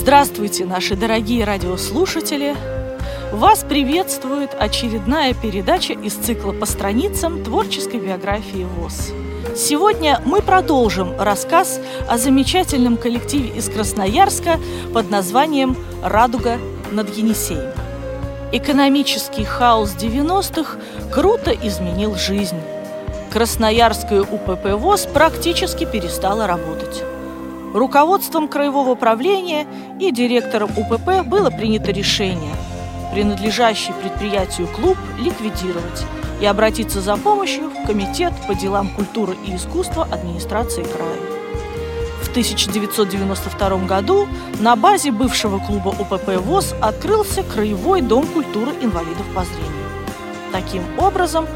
Здравствуйте, 0.00 0.64
наши 0.64 0.96
дорогие 0.96 1.44
радиослушатели! 1.44 2.56
Вас 3.32 3.66
приветствует 3.68 4.50
очередная 4.58 5.34
передача 5.34 5.92
из 5.92 6.14
цикла 6.14 6.52
по 6.52 6.64
страницам 6.64 7.44
творческой 7.44 8.00
биографии 8.00 8.64
ВОЗ. 8.64 9.12
Сегодня 9.54 10.22
мы 10.24 10.40
продолжим 10.40 11.20
рассказ 11.20 11.78
о 12.08 12.16
замечательном 12.16 12.96
коллективе 12.96 13.50
из 13.50 13.68
Красноярска 13.68 14.58
под 14.94 15.10
названием 15.10 15.76
«Радуга 16.02 16.56
над 16.90 17.14
Енисеем». 17.14 17.70
Экономический 18.52 19.44
хаос 19.44 19.94
90-х 20.00 20.78
круто 21.12 21.50
изменил 21.50 22.14
жизнь. 22.14 22.58
Красноярская 23.30 24.22
УПП 24.22 24.64
ВОЗ 24.78 25.06
практически 25.12 25.84
перестала 25.84 26.46
работать. 26.46 27.04
Руководством 27.74 28.48
краевого 28.48 28.94
правления 28.96 29.66
и 30.00 30.10
директором 30.10 30.70
УПП 30.76 31.26
было 31.26 31.50
принято 31.50 31.92
решение 31.92 32.54
принадлежащий 33.12 33.92
предприятию 33.92 34.68
клуб 34.68 34.96
ликвидировать 35.18 36.04
и 36.40 36.46
обратиться 36.46 37.00
за 37.00 37.16
помощью 37.16 37.70
в 37.70 37.86
Комитет 37.86 38.32
по 38.46 38.54
делам 38.54 38.88
культуры 38.88 39.36
и 39.46 39.56
искусства 39.56 40.06
администрации 40.10 40.82
края. 40.82 41.18
В 42.22 42.30
1992 42.30 43.86
году 43.86 44.28
на 44.60 44.76
базе 44.76 45.10
бывшего 45.10 45.58
клуба 45.58 45.88
УПП 45.88 46.36
ВОЗ 46.40 46.74
открылся 46.80 47.42
Краевой 47.42 48.02
дом 48.02 48.26
культуры 48.26 48.72
инвалидов 48.80 49.26
по 49.34 49.44
зрению. 49.44 49.88
Таким 50.52 50.82
образом, 50.98 51.46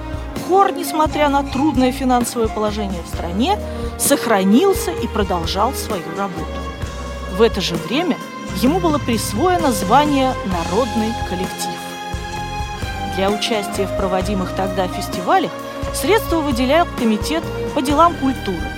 хор, 0.48 0.73
несмотря 0.73 1.29
на 1.29 1.43
трудное 1.43 1.93
финансовое 1.93 2.48
положение 2.48 3.02
в 3.02 3.09
стране, 3.09 3.59
сохранился 3.98 4.91
и 4.91 5.07
продолжал 5.07 5.73
свою 5.73 6.05
работу. 6.16 6.47
В 7.37 7.43
это 7.43 7.61
же 7.61 7.75
время 7.75 8.16
ему 8.63 8.80
было 8.80 8.99
присвоено 8.99 9.73
звание 9.73 10.35
«Народный 10.46 11.13
коллектив». 11.29 11.71
Для 13.16 13.30
участия 13.30 13.87
в 13.87 13.96
проводимых 13.96 14.55
тогда 14.55 14.88
фестивалях 14.88 15.52
средства 15.93 16.41
выделял 16.41 16.87
Комитет 16.99 17.45
по 17.74 17.80
делам 17.80 18.15
культуры. 18.16 18.73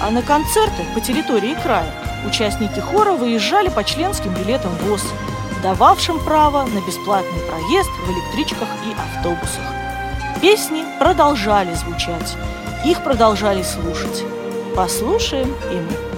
А 0.00 0.10
на 0.10 0.22
концерты 0.22 0.82
по 0.94 1.00
территории 1.00 1.54
края 1.62 1.92
участники 2.26 2.80
хора 2.80 3.12
выезжали 3.12 3.68
по 3.68 3.84
членским 3.84 4.32
билетам 4.32 4.72
ВОЗ, 4.86 5.04
дававшим 5.62 6.18
право 6.24 6.62
на 6.62 6.80
бесплатный 6.86 7.40
проезд 7.40 7.90
в 8.06 8.10
электричках 8.10 8.68
и 8.86 9.18
автобусах. 9.18 9.79
Песни 10.40 10.86
продолжали 10.98 11.74
звучать, 11.74 12.34
их 12.86 13.04
продолжали 13.04 13.62
слушать. 13.62 14.24
Послушаем 14.74 15.54
и 15.70 15.74
мы. 15.74 16.09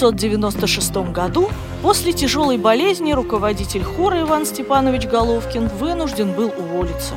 1996 0.00 1.12
году 1.12 1.50
после 1.82 2.14
тяжелой 2.14 2.56
болезни 2.56 3.12
руководитель 3.12 3.82
хора 3.82 4.22
Иван 4.22 4.46
Степанович 4.46 5.06
Головкин 5.06 5.68
вынужден 5.68 6.32
был 6.32 6.50
уволиться. 6.56 7.14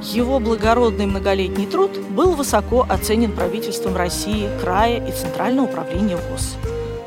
Его 0.00 0.38
благородный 0.38 1.06
многолетний 1.06 1.66
труд 1.66 1.98
был 2.10 2.34
высоко 2.34 2.86
оценен 2.88 3.32
правительством 3.32 3.96
России, 3.96 4.48
края 4.62 5.04
и 5.04 5.10
Центрального 5.10 5.66
управления 5.66 6.16
ВОЗ. 6.16 6.54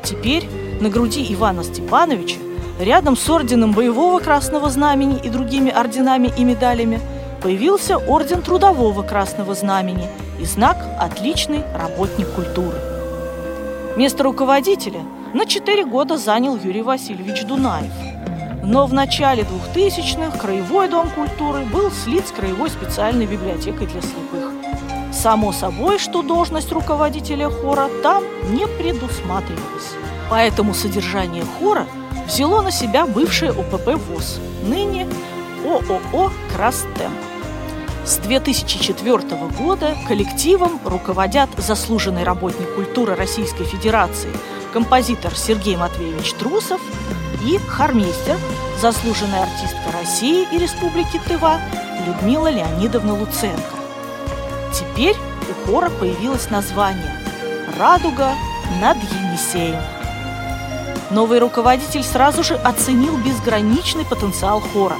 Теперь 0.02 0.46
на 0.80 0.90
груди 0.90 1.26
Ивана 1.32 1.64
Степановича, 1.64 2.36
рядом 2.78 3.16
с 3.16 3.30
орденом 3.30 3.72
Боевого 3.72 4.18
Красного 4.20 4.68
Знамени 4.68 5.18
и 5.24 5.30
другими 5.30 5.70
орденами 5.70 6.30
и 6.36 6.44
медалями, 6.44 7.00
появился 7.42 7.96
орден 7.96 8.42
Трудового 8.42 9.02
Красного 9.02 9.54
Знамени 9.54 10.08
и 10.38 10.44
знак 10.44 10.76
«Отличный 11.00 11.62
работник 11.74 12.28
культуры». 12.28 12.87
Место 13.98 14.22
руководителя 14.22 15.00
на 15.34 15.44
4 15.44 15.84
года 15.84 16.18
занял 16.18 16.56
Юрий 16.56 16.82
Васильевич 16.82 17.42
Дунаев. 17.42 17.90
Но 18.62 18.86
в 18.86 18.94
начале 18.94 19.44
2000-х 19.74 20.38
Краевой 20.38 20.88
дом 20.88 21.10
культуры 21.10 21.64
был 21.64 21.90
слит 21.90 22.28
с 22.28 22.30
Краевой 22.30 22.70
специальной 22.70 23.26
библиотекой 23.26 23.88
для 23.88 24.00
слепых. 24.00 24.52
Само 25.12 25.50
собой, 25.50 25.98
что 25.98 26.22
должность 26.22 26.70
руководителя 26.70 27.50
хора 27.50 27.88
там 28.04 28.22
не 28.52 28.68
предусматривалась. 28.68 29.96
Поэтому 30.30 30.74
содержание 30.74 31.42
хора 31.58 31.84
взяло 32.28 32.62
на 32.62 32.70
себя 32.70 33.04
бывшее 33.04 33.50
ОПП 33.50 33.96
ВОЗ, 33.96 34.38
ныне 34.62 35.08
ООО 35.64 36.30
«Крастем». 36.54 37.10
С 38.08 38.16
2004 38.20 39.18
года 39.58 39.94
коллективом 40.08 40.80
руководят 40.86 41.50
заслуженный 41.58 42.24
работник 42.24 42.74
культуры 42.74 43.14
Российской 43.14 43.64
Федерации, 43.64 44.30
композитор 44.72 45.36
Сергей 45.36 45.76
Матвеевич 45.76 46.32
Трусов 46.32 46.80
и 47.44 47.58
хормейстер, 47.58 48.38
заслуженная 48.80 49.42
артистка 49.42 49.92
России 49.92 50.48
и 50.50 50.56
Республики 50.56 51.20
Тыва 51.28 51.60
Людмила 52.06 52.48
Леонидовна 52.48 53.12
Луценко. 53.12 53.76
Теперь 54.72 55.16
у 55.50 55.66
хора 55.66 55.90
появилось 55.90 56.48
название 56.48 57.14
«Радуга 57.78 58.32
над 58.80 58.96
Енисеем». 58.96 59.82
Новый 61.10 61.40
руководитель 61.40 62.02
сразу 62.02 62.42
же 62.42 62.54
оценил 62.54 63.18
безграничный 63.18 64.06
потенциал 64.06 64.62
хора, 64.62 64.96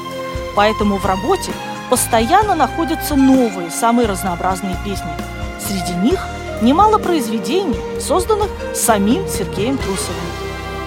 поэтому 0.54 0.98
в 0.98 1.06
работе– 1.06 1.52
постоянно 1.88 2.54
находятся 2.54 3.16
новые, 3.16 3.70
самые 3.70 4.06
разнообразные 4.06 4.76
песни. 4.84 5.10
Среди 5.58 5.94
них 5.94 6.20
немало 6.62 6.98
произведений, 6.98 7.78
созданных 8.00 8.50
самим 8.74 9.26
Сергеем 9.28 9.78
Трусовым. 9.78 10.16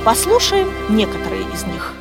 Послушаем 0.06 0.69
некоторые 0.89 1.44
из 1.53 1.63
них. 1.65 1.94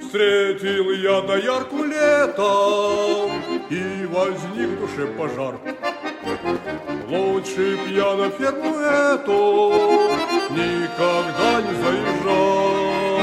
Встретил 0.00 0.90
я 0.90 1.22
доярку 1.22 1.82
летом, 1.84 3.32
и 3.70 4.06
возник 4.06 4.68
в 4.68 4.80
душе 4.80 5.06
пожар. 5.06 5.58
Лучше 7.12 7.76
б 7.76 7.90
я 7.90 8.14
на 8.14 8.30
ферму 8.30 8.74
эту 8.74 9.72
никогда 10.48 11.60
не 11.60 11.74
заезжал. 11.82 13.20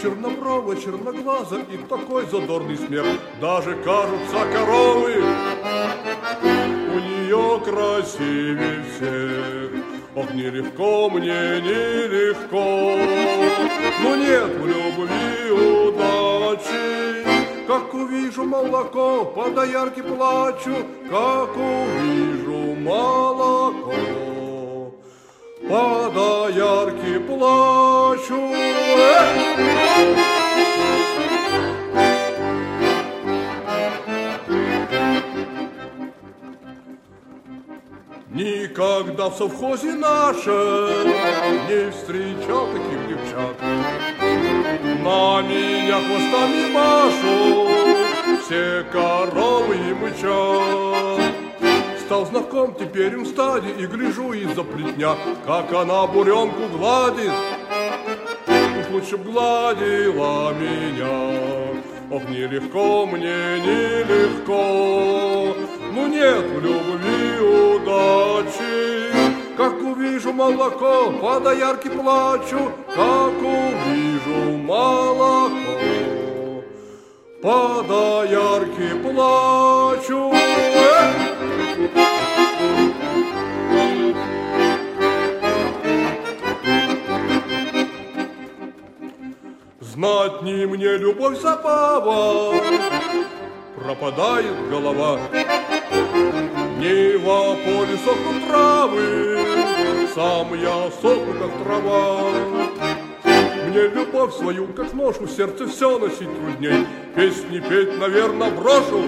Черноброва, 0.00 0.74
черноглаза 0.74 1.58
и 1.70 1.76
такой 1.86 2.24
задорный 2.24 2.78
смех, 2.78 3.04
даже 3.42 3.76
кажутся 3.84 4.46
коровы 4.50 5.22
у 6.94 6.98
нее 6.98 7.60
красивее 7.62 8.82
всех. 8.88 9.84
Ох, 10.14 10.32
нелегко 10.32 11.10
мне, 11.10 11.60
нелегко, 11.60 12.96
но 14.02 14.16
нет 14.16 14.50
в 14.56 14.66
любви 14.66 15.50
удачи. 15.50 17.26
Как 17.66 17.92
увижу 17.92 18.44
молоко, 18.44 19.26
по 19.26 19.50
доярке 19.50 20.02
плачу, 20.02 20.74
как 21.10 21.54
увижу 21.54 22.33
молоко. 22.84 23.92
По 25.68 26.10
доярке 26.14 27.18
плачу. 27.20 28.40
Никогда 38.34 39.30
в 39.30 39.36
совхозе 39.36 39.94
нашем 39.94 41.06
не 41.68 41.90
встречал 41.92 42.66
таких 42.66 43.08
девчат. 43.08 43.56
На 45.02 45.40
меня 45.42 45.98
хвостами 46.00 46.72
машут, 46.72 48.44
все 48.44 48.84
коровы 48.92 49.76
и 49.76 49.94
мычат. 49.94 51.33
Стал 52.14 52.26
знаком 52.26 52.76
теперь 52.78 53.12
им 53.12 53.26
стаде 53.26 53.70
и 53.76 53.86
гляжу 53.86 54.32
из-за 54.34 54.62
плетня, 54.62 55.16
как 55.44 55.72
она 55.72 56.06
буренку 56.06 56.68
гладит. 56.68 57.32
Уж 58.46 58.88
лучше 58.92 59.16
б 59.16 59.24
гладила 59.24 60.52
меня. 60.52 61.74
Ох, 62.12 62.22
нелегко 62.28 63.04
мне, 63.06 63.58
нелегко, 63.66 65.56
ну 65.92 66.06
нет 66.06 66.44
в 66.52 66.60
любви 66.60 67.40
удачи. 67.40 69.12
Как 69.56 69.82
увижу 69.82 70.32
молоко, 70.32 71.10
по 71.20 71.40
доярке 71.40 71.90
плачу, 71.90 72.70
Как 72.94 73.34
увижу 73.42 74.56
молоко, 74.58 75.50
по 77.42 77.82
доярке 77.82 78.94
плачу. 79.02 80.43
Знать 89.94 90.42
не 90.42 90.66
мне 90.66 90.96
любовь 90.96 91.40
забава, 91.40 92.52
пропадает 93.76 94.68
голова. 94.68 95.20
Нива 96.80 97.54
поле 97.64 97.96
сохнут 98.04 98.48
травы, 98.48 99.38
сам 100.12 100.52
я 100.60 100.90
сохну, 101.00 101.34
как 101.34 101.62
трава. 101.62 102.22
Мне 103.68 103.82
любовь 103.86 104.34
свою, 104.34 104.66
как 104.72 104.92
ношу, 104.94 105.28
сердце 105.28 105.68
все 105.68 105.96
носить 105.96 106.40
трудней. 106.40 106.88
Песни 107.14 107.60
петь, 107.60 107.96
наверное, 107.96 108.50
брошу. 108.50 109.04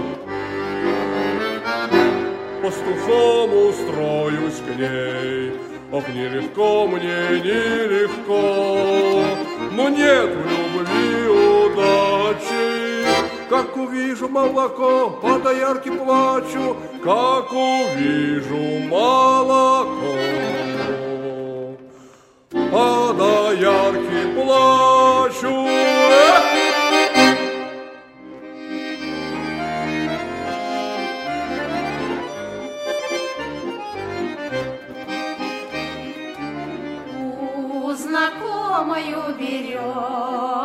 Пастухом 2.63 3.51
устроюсь 3.71 4.63
к 4.65 4.79
ней. 4.79 5.53
Ох, 5.93 6.09
нелегко 6.09 6.87
мне, 6.89 7.41
нелегко, 7.41 8.35
но 9.77 9.91
нет 9.91 10.31
в 10.31 10.47
любви 10.47 11.29
удачи. 11.29 13.07
Как 13.49 13.77
увижу 13.77 14.29
молоко, 14.29 15.11
по 15.11 15.39
доярке 15.39 15.93
плачу, 15.93 16.77
Как 17.05 17.53
увижу 17.53 18.89
молоко, 18.89 20.17
по 22.51 23.13
доярке 23.13 24.35
плачу. 24.35 25.86
Знакомую 38.87 39.35
березки, 39.37 40.56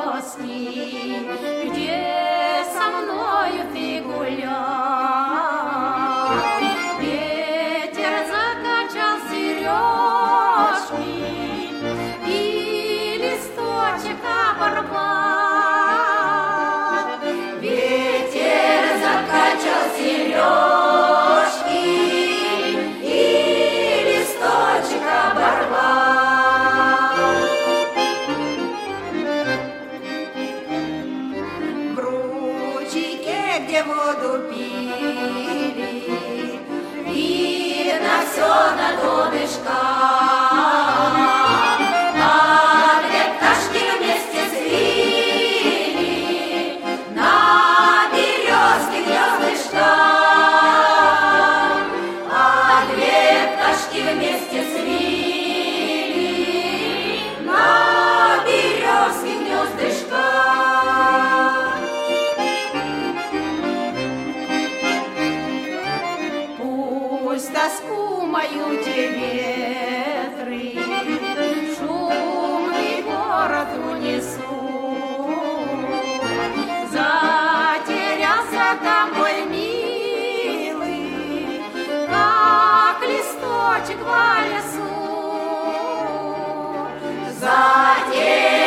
в 84.12 84.44
лесу 84.52 84.90
Затерялся 87.40 88.61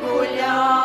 мною 0.00 0.79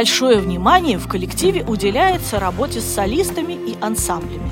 Большое 0.00 0.38
внимание 0.38 0.96
в 0.96 1.06
коллективе 1.08 1.62
уделяется 1.62 2.40
работе 2.40 2.80
с 2.80 2.94
солистами 2.94 3.52
и 3.52 3.76
ансамблями. 3.82 4.50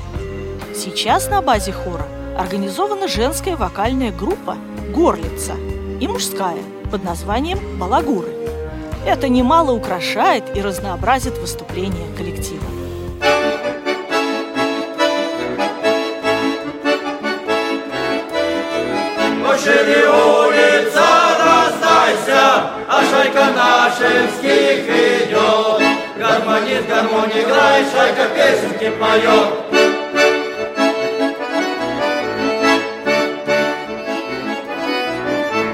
Сейчас 0.76 1.30
на 1.30 1.40
базе 1.40 1.72
хора 1.72 2.06
организована 2.36 3.08
женская 3.08 3.56
вокальная 3.56 4.12
группа 4.12 4.58
«Горлица» 4.94 5.54
и 6.00 6.06
мужская 6.06 6.62
под 6.90 7.02
названием 7.02 7.58
«Балагуры». 7.78 8.28
Это 9.06 9.30
немало 9.30 9.72
украшает 9.72 10.54
и 10.54 10.60
разнообразит 10.60 11.38
выступления 11.38 12.14
коллектива. 12.18 12.77
Шайка 28.18 28.34
песенки 28.34 28.90
поет. 28.98 29.48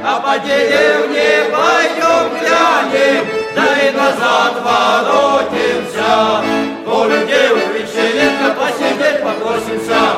А 0.07 0.21
по 0.21 0.39
деревне 0.39 1.45
пойдем 1.51 2.39
глянем, 2.39 3.27
да 3.55 3.67
и 3.81 3.91
назад 3.93 4.55
воротимся. 4.63 6.45
У 6.87 7.05
людей 7.09 7.49
вечеринка, 7.73 8.55
посидеть 8.59 9.23
попросимся. 9.23 10.14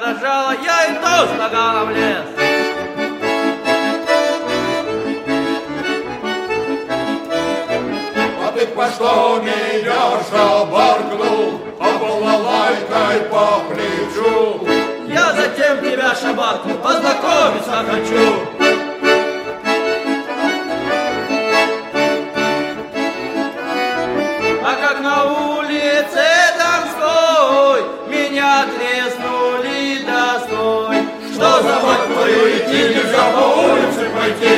Рожала, 0.00 0.54
я 0.62 0.86
и 0.86 0.94
то 0.94 1.26
с 1.26 1.38
наганом 1.38 1.90
лез. 1.90 2.24
А 8.44 8.52
ты 8.54 8.66
по 8.68 8.86
что 8.86 9.42
меня 9.42 10.20
шабаркнул, 10.30 11.60
а 11.80 11.98
балалайкой 11.98 13.28
по 13.30 13.62
плечу? 13.68 14.66
Я 15.08 15.32
затем 15.32 15.78
тебя 15.80 16.14
шабаркну, 16.14 16.74
познакомиться 16.74 17.84
хочу. 17.88 18.75
Идти 32.76 32.94
нельзя 32.94 33.30
по 33.32 33.44
улице 33.60 34.10
пойти? 34.14 34.56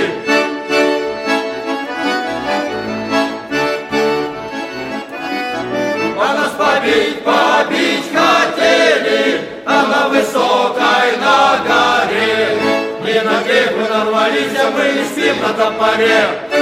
А 6.20 6.34
нас 6.34 6.52
побить, 6.58 7.22
побить 7.22 8.10
хотели, 8.12 9.40
а 9.64 9.86
на 9.86 10.08
высокой 10.08 11.16
на 11.20 11.58
горе. 11.66 12.58
Не 13.04 13.20
на 13.22 13.42
грех 13.42 13.72
мы 13.76 13.88
нарвались, 13.88 14.58
а 14.60 14.70
мы 14.70 14.92
не 14.92 15.04
спим 15.04 15.40
на 15.40 15.52
топоре. 15.54 16.57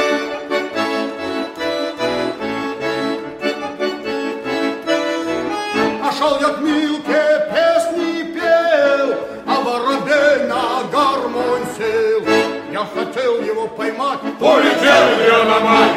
Поймать, 13.76 14.20
Полетел 14.38 15.06
ее 15.20 15.44
на 15.44 15.60
мать. 15.60 15.92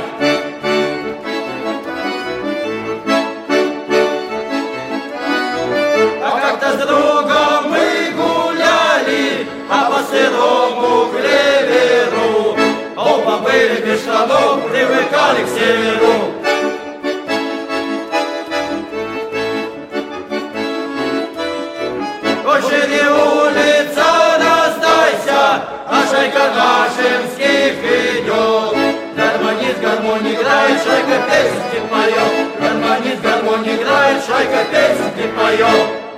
А 6.22 6.40
как-то 6.42 6.72
с 6.72 6.88
другом 6.88 7.72
мы 7.72 8.12
гуляли, 8.16 9.48
а 9.70 9.92
по 9.92 10.04
сырому 10.04 11.12
клеверу 11.12 12.58
Оба 12.96 13.38
были 13.38 13.82
без 13.86 14.02
штанов, 14.02 14.70
привыкали 14.70 15.44
к 15.44 15.48
северу 15.48 16.34
Очень 22.46 22.96
улица, 23.08 24.06
раздайся, 24.40 25.70
шайка 26.10 26.52
нашинских 26.56 27.39
идет. 27.39 27.39
Гармонист, 27.39 27.39
гармоник 29.90 30.40
играет, 30.40 30.84
шайка 30.84 31.18
песни 31.30 31.88
поет. 31.90 32.62
Гармонист, 32.62 33.22
гармоник 33.22 33.82
играет, 33.82 34.24
шайка 34.24 34.66
песни 34.72 35.32
поет. 35.36 36.09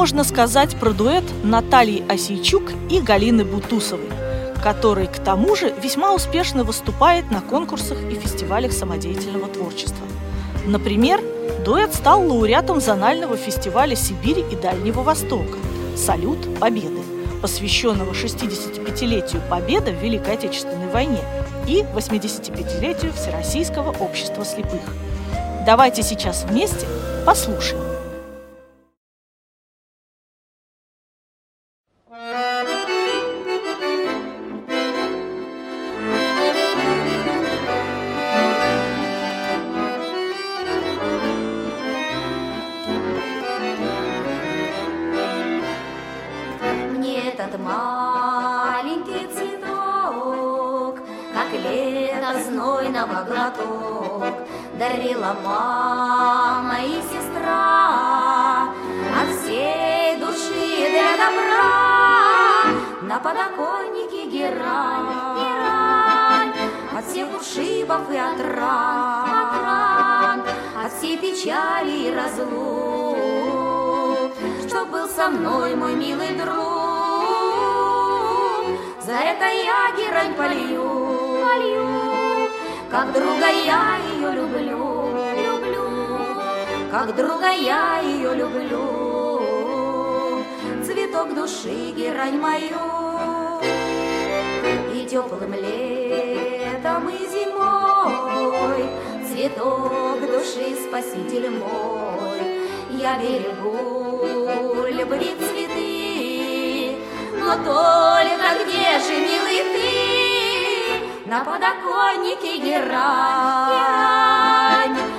Можно 0.00 0.24
сказать 0.24 0.76
про 0.76 0.92
дуэт 0.92 1.24
Натальи 1.44 2.02
Осейчук 2.10 2.72
и 2.88 3.02
Галины 3.02 3.44
Бутусовой, 3.44 4.08
который, 4.64 5.08
к 5.08 5.18
тому 5.18 5.54
же, 5.54 5.74
весьма 5.82 6.14
успешно 6.14 6.64
выступает 6.64 7.30
на 7.30 7.42
конкурсах 7.42 7.98
и 8.10 8.14
фестивалях 8.14 8.72
самодеятельного 8.72 9.48
творчества. 9.48 10.06
Например, 10.64 11.20
дуэт 11.66 11.94
стал 11.94 12.26
лауреатом 12.26 12.80
зонального 12.80 13.36
фестиваля 13.36 13.94
Сибири 13.94 14.42
и 14.50 14.56
Дальнего 14.56 15.02
Востока 15.02 15.58
«Салют 15.98 16.58
Победы», 16.58 17.02
посвященного 17.42 18.12
65-летию 18.12 19.42
Победы 19.50 19.92
в 19.92 20.02
Великой 20.02 20.32
Отечественной 20.32 20.90
войне 20.90 21.20
и 21.66 21.84
85-летию 21.94 23.12
Всероссийского 23.12 23.90
общества 24.02 24.46
слепых. 24.46 24.80
Давайте 25.66 26.02
сейчас 26.02 26.44
вместе 26.44 26.86
послушаем. 27.26 27.89
Знойного 52.50 53.24
глоток 53.24 54.24
Дарила 54.78 55.36
мама 55.44 56.78
и 56.82 57.00
сестра 57.02 58.68
От 59.20 59.28
всей 59.38 60.16
души 60.18 60.90
для 60.90 61.16
добра. 61.16 61.70
На 63.02 63.18
подоконнике 63.18 64.26
герань, 64.26 65.10
От 66.96 67.04
всех 67.06 67.28
ушибов 67.38 68.10
и 68.10 68.16
от 68.16 68.40
ран 68.56 69.62
От 70.84 70.92
всей 70.92 71.16
печали 71.18 72.08
и 72.08 72.14
разлук. 72.14 72.50
Что 74.66 74.84
был 74.86 75.08
со 75.08 75.28
мной 75.28 75.74
мой 75.74 75.94
милый 75.94 76.34
друг 76.36 76.79
За 79.10 79.16
это 79.16 79.44
я 79.44 79.90
герань 79.98 80.34
полью, 80.34 80.88
полью. 81.42 81.86
Как 82.88 83.12
друга 83.12 83.48
я 83.48 83.98
ее 84.08 84.30
люблю, 84.38 84.84
люблю, 85.46 85.86
как 86.92 87.16
друга 87.16 87.50
я 87.50 87.98
ее 88.04 88.32
люблю. 88.36 88.84
Цветок 90.84 91.34
души, 91.34 91.90
герань 91.90 92.38
мою, 92.38 92.86
и 94.94 95.04
теплым 95.06 95.54
летом, 95.54 97.08
и 97.08 97.18
зимой, 97.34 98.84
Цветок 99.26 100.20
души, 100.20 100.76
спаситель 100.86 101.50
мой, 101.50 102.40
Я 102.92 103.18
берегу 103.18 104.86
любви 104.86 105.34
цветы, 105.36 105.89
Но 107.50 107.56
только 107.56 108.48
где 108.62 108.86
же, 109.00 109.14
милый 109.26 109.60
ты? 109.74 109.90
на 111.26 111.44
подоконнике 111.44 112.52
герань, 112.58 112.86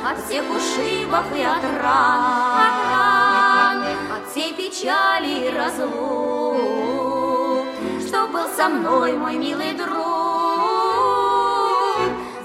от 0.10 0.17
всех 0.26 0.44
ушибов 0.50 1.26
и 1.36 1.41
от 1.41 1.63
ран, 1.82 3.84
от 4.15 4.24
всей 4.30 4.54
печали 4.54 5.32
и 5.46 5.50
разлук, 5.58 7.67
что 8.08 8.20
был 8.28 8.48
со 8.56 8.70
мной 8.70 9.12
мой 9.13 9.36
милый 9.38 9.74
друг. 9.74 9.98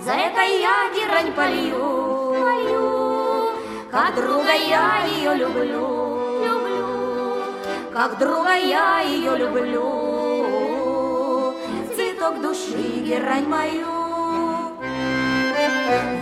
За 0.04 0.12
это 0.12 0.42
я 0.42 0.88
герань 0.96 1.32
полью, 1.32 2.34
как 3.90 4.14
друга 4.16 4.52
я 4.52 5.06
ее 5.06 5.34
люблю, 5.34 5.95
как 7.96 8.18
друга 8.18 8.54
я 8.54 9.00
ее 9.00 9.36
люблю 9.38 11.54
цветок 11.94 12.42
души, 12.42 13.00
герань 13.00 13.48
мою. 13.48 13.86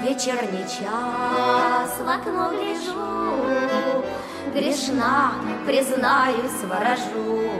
Вечерний 0.05 0.65
час 0.69 1.99
в 1.99 2.09
окно 2.09 2.51
гляжу, 2.51 4.05
Грешна, 4.55 5.33
признаюсь, 5.67 6.63
ворожу. 6.63 7.51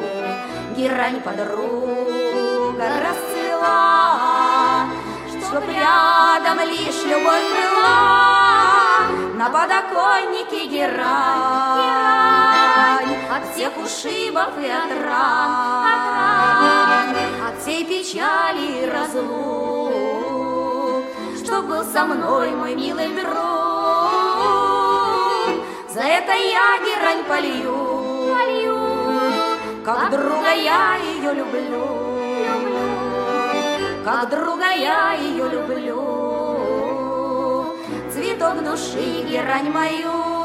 Герань 0.77 1.21
подруга 1.21 3.01
расцвела, 3.03 4.87
Чтоб 5.29 5.65
рядом 5.69 6.61
лишь 6.69 7.03
любовь 7.05 7.51
была. 7.57 9.09
На 9.35 9.51
подоконнике 9.51 10.67
герань, 10.69 12.15
От 13.35 13.43
всех 13.53 13.77
ушибов 13.79 14.51
и 14.63 14.69
от 14.71 14.91
ран, 15.05 15.97
От 17.49 17.59
всей 17.61 17.85
печали 17.85 18.85
и 18.85 18.87
разлук, 18.89 19.95
Что 21.43 21.63
был 21.63 21.83
со 21.83 22.05
мной 22.05 22.53
мой 22.53 22.77
милый 22.77 23.09
друг. 23.09 23.25
За 25.93 26.03
это 26.03 26.33
я 26.33 26.79
герань 26.87 27.25
полью, 27.25 27.75
полью, 28.33 28.79
Как 29.85 30.11
друга 30.13 30.53
я 30.55 30.95
ее 30.95 31.35
люблю, 31.35 31.89
люблю, 32.39 32.79
Как 34.05 34.31
друга 34.31 34.71
я 34.71 35.15
ее 35.15 35.49
люблю, 35.49 36.03
Цветок 38.13 38.63
души 38.63 39.25
герань 39.29 39.73
мою. 39.73 40.45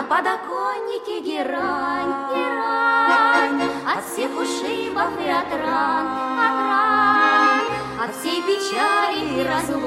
На 0.00 0.06
подоконнике 0.06 1.20
герань, 1.20 2.14
герань, 2.32 3.62
От 3.84 4.02
всех 4.06 4.30
ушибов 4.30 5.10
и 5.22 5.28
от 5.28 5.52
ран, 5.52 6.06
от 6.38 6.56
ран, 6.68 7.60
От 8.02 8.10
всей 8.16 8.40
печали 8.40 9.22
и 9.36 9.46
разлук, 9.46 9.82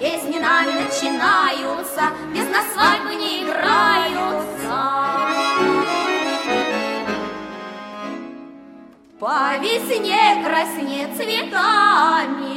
Песни 0.00 0.38
нами 0.38 0.72
начинаются, 0.72 2.10
без 2.34 2.48
нас 2.48 2.64
свадьбы 2.72 3.14
не 3.14 3.44
играются. 3.44 4.78
По 9.20 9.58
весне 9.58 10.42
краснеет 10.44 11.16
цветами 11.16 12.48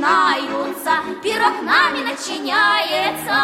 начинаются, 0.06 0.92
пирог 1.22 1.62
нами 1.62 2.02
начиняется. 2.02 3.36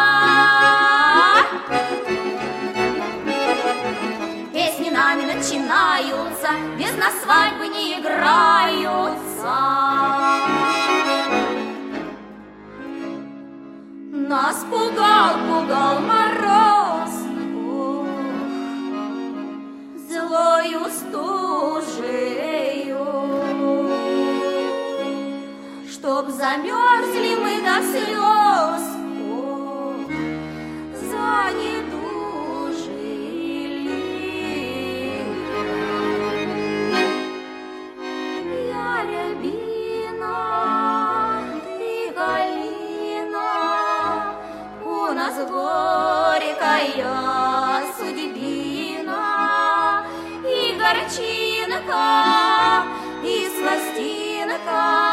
Песни 4.53 4.89
нами 4.89 5.23
начинаются, 5.25 6.49
без 6.77 6.95
нас 6.97 7.13
свадьбы 7.21 7.67
не 7.67 7.99
играются. 7.99 9.53
Нас 14.29 14.65
пугал, 14.69 15.35
пугал 15.47 15.99
мороз, 15.99 17.11
ох, 17.67 18.07
злою 20.09 20.85
стужею, 20.89 21.42
чтоб 26.23 26.31
замерзли 26.31 27.35
мы 27.35 27.61
до 27.61 27.81
слез, 27.83 28.83
ох, 29.29 30.09
занедужили. 31.09 31.65
Я 38.69 38.91
рябина, 39.09 40.37
ты 41.65 42.11
калина, 42.13 43.51
у 44.85 44.87
нас 45.13 45.35
горькая 45.49 47.05
судьбина, 47.97 49.23
и 50.45 50.77
горчинка, 50.79 52.07
и 53.23 53.49
сластинка, 53.57 55.12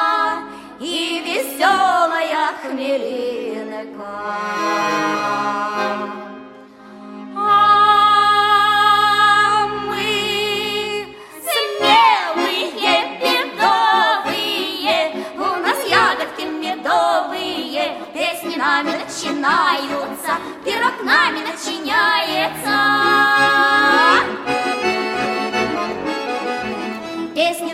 медовые, 16.60 17.96
песни 18.14 18.56
нами 18.56 18.90
начинаются, 18.90 20.32
пирог 20.64 21.02
нами 21.02 21.40
начиняется. 21.40 22.20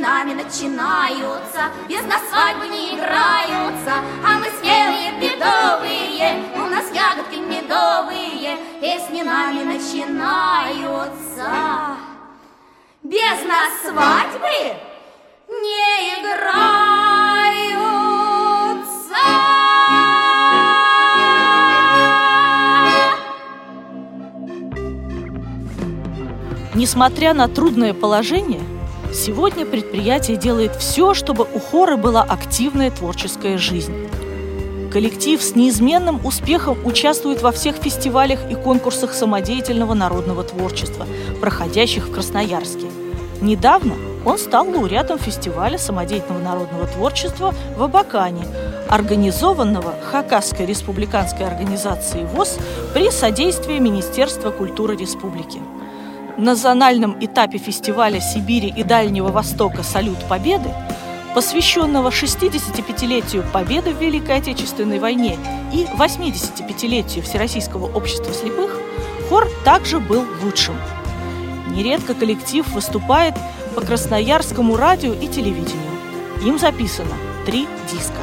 Нами 0.06 0.34
начинаются, 0.34 1.62
без 1.88 2.02
нас 2.02 2.22
свадьбы 2.30 2.68
не 2.68 2.94
играются, 2.94 3.94
а 4.24 4.38
мы 4.38 4.46
смелые, 4.60 5.12
бедовые, 5.20 6.44
у 6.54 6.68
нас 6.68 6.84
ягодки 6.94 7.36
медовые, 7.36 8.56
песни 8.80 9.22
нами 9.22 9.64
начинаются. 9.64 11.48
Без 13.02 13.44
нас 13.48 13.72
свадьбы 13.82 14.76
не 15.48 16.20
играются. 16.20 16.36
Несмотря 26.74 27.34
на 27.34 27.48
трудное 27.48 27.94
положение, 27.94 28.75
Сегодня 29.12 29.64
предприятие 29.64 30.36
делает 30.36 30.76
все, 30.76 31.14
чтобы 31.14 31.46
у 31.54 31.58
хора 31.58 31.96
была 31.96 32.22
активная 32.22 32.90
творческая 32.90 33.58
жизнь. 33.58 33.94
Коллектив 34.92 35.42
с 35.42 35.54
неизменным 35.54 36.24
успехом 36.24 36.78
участвует 36.84 37.42
во 37.42 37.52
всех 37.52 37.76
фестивалях 37.76 38.40
и 38.50 38.54
конкурсах 38.54 39.12
самодеятельного 39.12 39.94
народного 39.94 40.42
творчества, 40.42 41.06
проходящих 41.40 42.08
в 42.08 42.12
Красноярске. 42.12 42.86
Недавно 43.40 43.94
он 44.24 44.38
стал 44.38 44.68
лауреатом 44.68 45.18
фестиваля 45.18 45.78
самодеятельного 45.78 46.42
народного 46.42 46.86
творчества 46.86 47.54
в 47.76 47.82
Абакане, 47.82 48.46
организованного 48.88 49.94
Хакасской 50.10 50.66
республиканской 50.66 51.46
организацией 51.46 52.24
ВОЗ 52.24 52.58
при 52.94 53.10
содействии 53.10 53.78
Министерства 53.78 54.50
культуры 54.50 54.96
республики 54.96 55.60
на 56.38 56.54
зональном 56.54 57.16
этапе 57.20 57.58
фестиваля 57.58 58.20
Сибири 58.20 58.68
и 58.68 58.82
Дальнего 58.82 59.28
Востока 59.28 59.82
«Салют 59.82 60.18
Победы», 60.28 60.68
посвященного 61.34 62.08
65-летию 62.10 63.44
Победы 63.52 63.92
в 63.92 64.00
Великой 64.00 64.38
Отечественной 64.38 64.98
войне 64.98 65.38
и 65.72 65.84
85-летию 65.98 67.24
Всероссийского 67.24 67.86
общества 67.94 68.32
слепых, 68.32 68.78
хор 69.28 69.48
также 69.64 69.98
был 69.98 70.24
лучшим. 70.42 70.76
Нередко 71.70 72.14
коллектив 72.14 72.66
выступает 72.68 73.34
по 73.74 73.80
Красноярскому 73.80 74.76
радио 74.76 75.12
и 75.12 75.26
телевидению. 75.28 75.92
Им 76.44 76.58
записано 76.58 77.14
три 77.44 77.66
диска. 77.90 78.20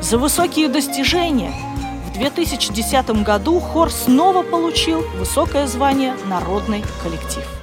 За 0.00 0.18
высокие 0.18 0.68
достижения– 0.68 1.52
2010 2.18 3.22
году 3.22 3.60
хор 3.60 3.90
снова 3.90 4.42
получил 4.42 5.02
высокое 5.16 5.66
звание 5.66 6.14
«Народный 6.26 6.84
коллектив». 7.02 7.57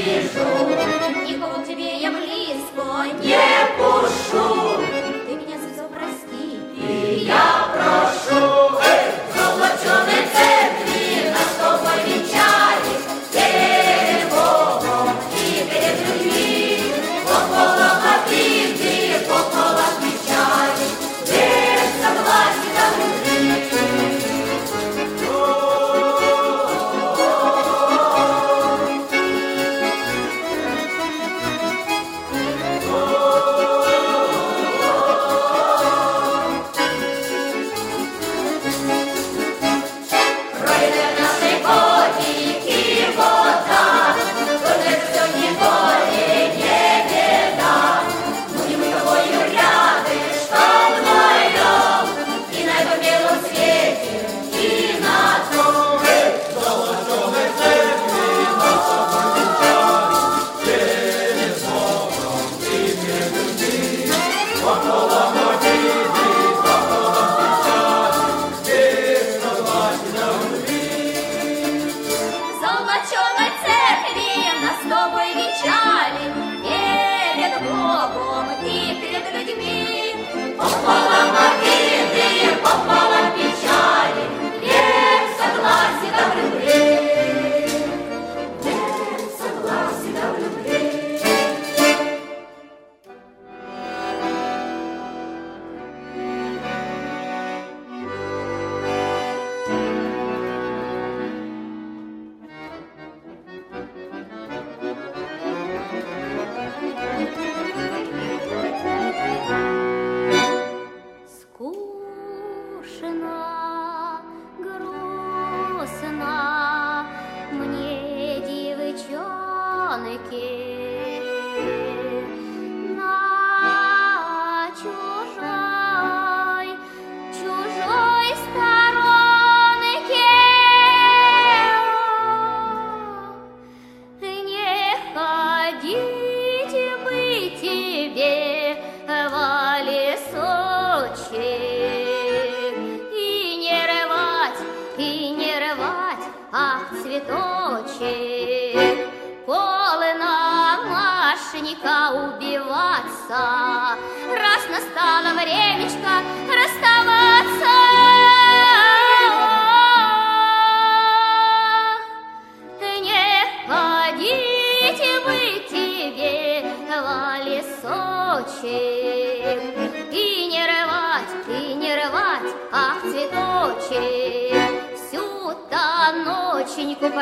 вижу, 0.00 0.40
Никого 1.26 1.62
тебе 1.64 1.98
я 2.00 2.10
близко. 2.10 2.82
Не 3.22 3.59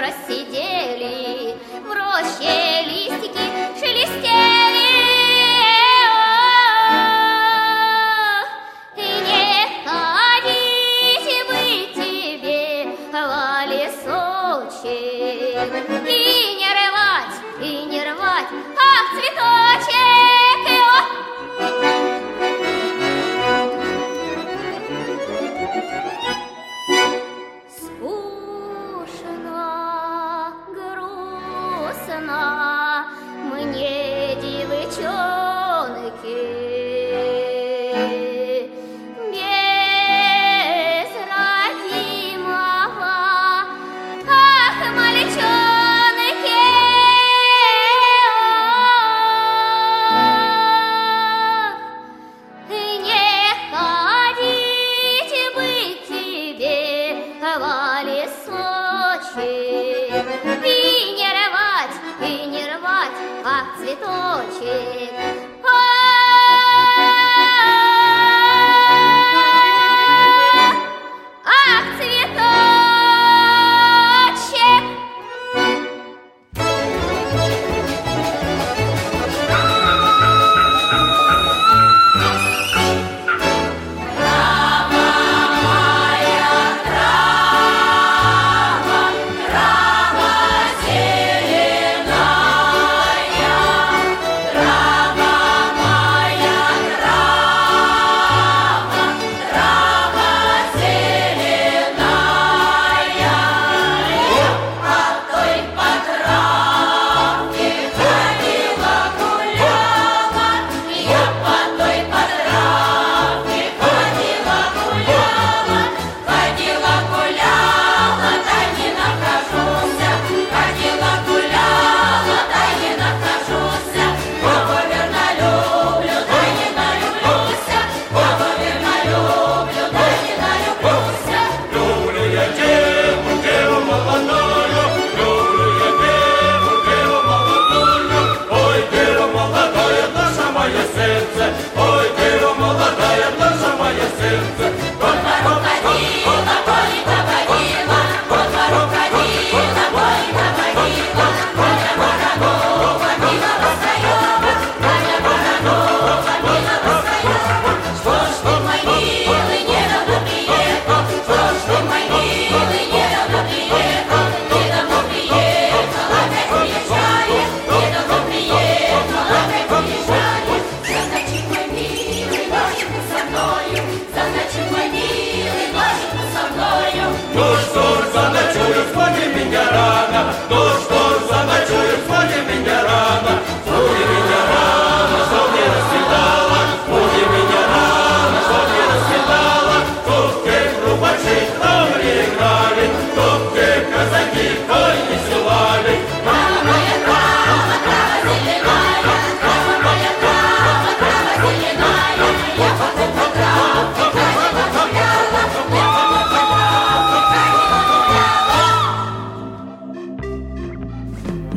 просидели, 0.09 1.57
в 1.85 1.93
роще 1.93 2.83
листики 2.87 3.47
шелестели. 3.79 4.89
и 8.97 8.99
не 9.01 9.55
ходить, 9.85 11.29
мы 11.49 11.65
тебе 11.95 12.71
лали 13.13 13.85
сочек, 14.03 15.69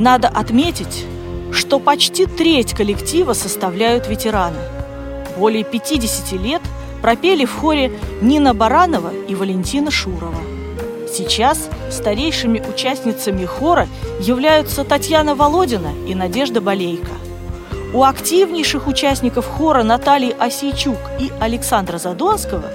Надо 0.02 0.30
отметить, 0.30 1.06
что 1.52 1.80
почти 1.80 2.26
треть 2.26 2.74
коллектива 2.74 3.34
составляют 3.34 4.08
ветераны. 4.08 4.58
Более 5.38 5.64
50 5.64 6.32
лет 6.42 6.64
пропели 7.04 7.46
в 7.46 7.54
хоре 7.54 7.92
Нина 8.20 8.56
Баранова 8.56 9.12
и 9.14 9.36
Валентина 9.36 9.92
Шурова. 9.92 10.42
Сейчас 11.08 11.70
старейшими 11.92 12.64
участницами 12.68 13.46
хора 13.46 13.88
являются 14.20 14.84
Татьяна 14.84 15.36
Володина 15.36 15.92
и 16.08 16.16
Надежда 16.16 16.62
Болейко. 16.62 17.14
У 17.94 18.02
активнейших 18.02 18.88
участников 18.88 19.46
хора 19.46 19.84
Натальи 19.84 20.36
Осейчук 20.36 20.98
и 21.20 21.32
Александра 21.40 22.00
Задонского 22.00 22.72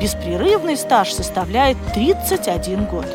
беспрерывный 0.00 0.76
стаж 0.76 1.10
составляет 1.12 1.76
31 1.92 2.84
год. 2.84 3.06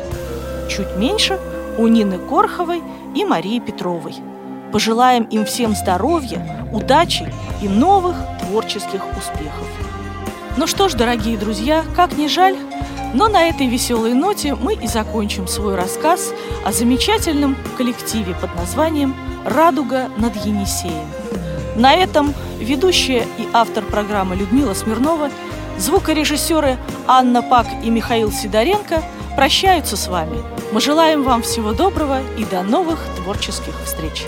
Чуть 0.68 0.96
меньше 0.98 1.38
у 1.78 1.86
Нины 1.86 2.18
Корховой 2.18 2.82
и 3.14 3.24
Марии 3.24 3.60
Петровой. 3.60 4.14
Пожелаем 4.72 5.24
им 5.24 5.44
всем 5.44 5.74
здоровья, 5.74 6.66
удачи 6.72 7.32
и 7.62 7.68
новых 7.68 8.16
творческих 8.40 9.02
успехов. 9.16 9.68
Ну 10.56 10.66
что 10.66 10.88
ж, 10.88 10.94
дорогие 10.94 11.38
друзья, 11.38 11.84
как 11.96 12.16
ни 12.16 12.26
жаль, 12.26 12.56
но 13.14 13.28
на 13.28 13.42
этой 13.48 13.68
веселой 13.68 14.14
ноте 14.14 14.54
мы 14.54 14.74
и 14.74 14.86
закончим 14.86 15.46
свой 15.46 15.76
рассказ 15.76 16.32
о 16.64 16.72
замечательном 16.72 17.56
коллективе 17.76 18.34
под 18.40 18.54
названием 18.56 19.14
«Радуга 19.44 20.08
над 20.18 20.34
Енисеем». 20.44 21.06
На 21.76 21.94
этом 21.94 22.34
ведущая 22.58 23.26
и 23.38 23.48
автор 23.52 23.84
программы 23.84 24.36
Людмила 24.36 24.74
Смирнова, 24.74 25.30
звукорежиссеры 25.78 26.76
Анна 27.06 27.42
Пак 27.42 27.66
и 27.84 27.90
Михаил 27.90 28.30
Сидоренко 28.30 29.02
прощаются 29.36 29.96
с 29.96 30.08
вами– 30.08 30.42
мы 30.74 30.80
желаем 30.80 31.22
вам 31.22 31.42
всего 31.42 31.72
доброго 31.72 32.20
и 32.36 32.44
до 32.44 32.64
новых 32.64 32.98
творческих 33.16 33.74
встреч! 33.84 34.26